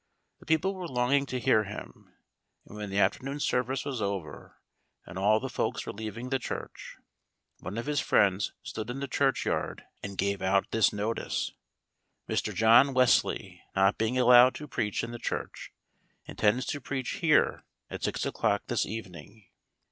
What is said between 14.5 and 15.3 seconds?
TO PREACH IN THE